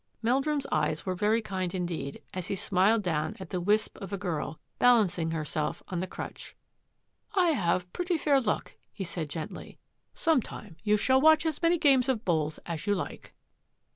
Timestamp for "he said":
8.91-9.29